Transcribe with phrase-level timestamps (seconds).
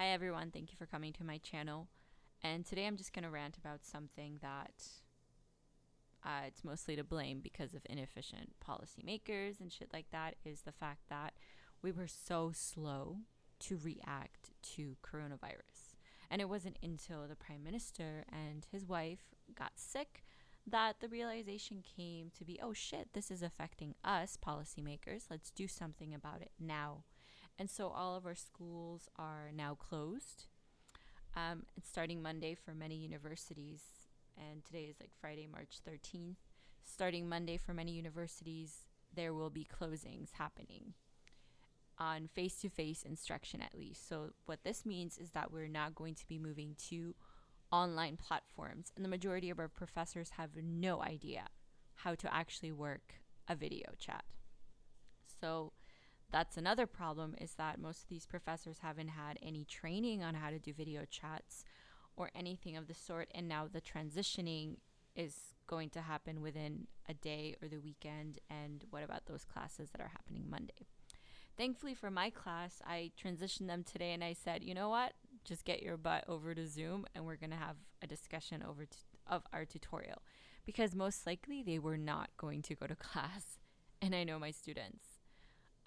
[0.00, 1.86] Hi everyone, thank you for coming to my channel.
[2.42, 4.72] And today I'm just going to rant about something that
[6.24, 10.72] uh, it's mostly to blame because of inefficient policymakers and shit like that is the
[10.72, 11.34] fact that
[11.82, 13.18] we were so slow
[13.58, 15.96] to react to coronavirus.
[16.30, 20.24] And it wasn't until the prime minister and his wife got sick
[20.66, 25.24] that the realization came to be oh shit, this is affecting us, policymakers.
[25.28, 27.04] Let's do something about it now.
[27.58, 30.46] And so all of our schools are now closed.
[31.36, 33.82] Um, it's starting Monday for many universities,
[34.36, 36.36] and today is like Friday, March 13th.
[36.82, 40.94] Starting Monday for many universities, there will be closings happening
[41.98, 44.08] on face to face instruction at least.
[44.08, 47.14] So, what this means is that we're not going to be moving to
[47.70, 51.44] online platforms, and the majority of our professors have no idea
[51.96, 53.14] how to actually work
[53.46, 54.24] a video chat.
[55.40, 55.72] So,
[56.30, 60.50] that's another problem is that most of these professors haven't had any training on how
[60.50, 61.64] to do video chats
[62.16, 64.76] or anything of the sort and now the transitioning
[65.16, 65.34] is
[65.66, 70.00] going to happen within a day or the weekend and what about those classes that
[70.00, 70.86] are happening Monday?
[71.56, 75.14] Thankfully for my class I transitioned them today and I said you know what?
[75.44, 78.84] Just get your butt over to Zoom and we're going to have a discussion over
[78.84, 80.22] t- of our tutorial.
[80.66, 83.58] Because most likely they were not going to go to class
[84.02, 85.09] and I know my students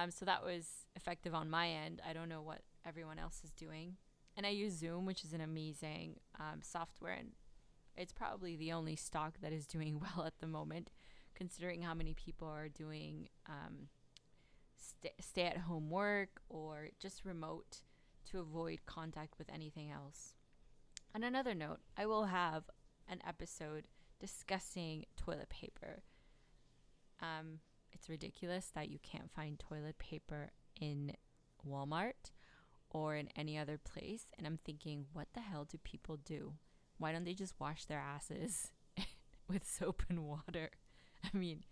[0.00, 2.00] um, so that was effective on my end.
[2.08, 3.96] I don't know what everyone else is doing.
[4.36, 7.32] And I use Zoom, which is an amazing um, software, and
[7.96, 10.90] it's probably the only stock that is doing well at the moment,
[11.34, 13.88] considering how many people are doing um,
[14.76, 17.82] st- stay at home work or just remote
[18.30, 20.34] to avoid contact with anything else.
[21.14, 22.64] On another note, I will have
[23.08, 23.84] an episode
[24.20, 26.02] discussing toilet paper.
[27.20, 27.58] Um,
[27.92, 31.12] it's ridiculous that you can't find toilet paper in
[31.68, 32.32] Walmart
[32.90, 34.26] or in any other place.
[34.36, 36.54] And I'm thinking, what the hell do people do?
[36.98, 38.70] Why don't they just wash their asses
[39.48, 40.70] with soap and water?
[41.24, 41.64] I mean,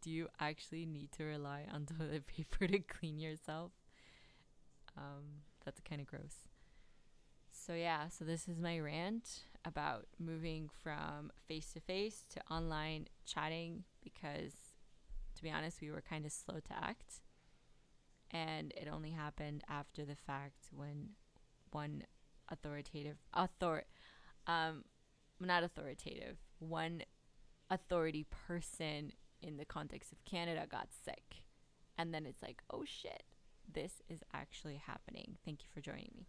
[0.00, 3.72] do you actually need to rely on toilet paper to clean yourself?
[4.96, 6.36] Um, that's kind of gross.
[7.50, 13.06] So, yeah, so this is my rant about moving from face to face to online
[13.24, 14.52] chatting because
[15.34, 17.20] to be honest, we were kind of slow to act.
[18.30, 21.10] And it only happened after the fact when
[21.70, 22.04] one
[22.48, 23.84] authoritative, author,
[24.46, 24.84] um,
[25.40, 27.02] not authoritative, one
[27.70, 31.42] authority person in the context of Canada got sick.
[31.96, 33.24] And then it's like, oh shit,
[33.72, 35.36] this is actually happening.
[35.44, 36.26] Thank you for joining me.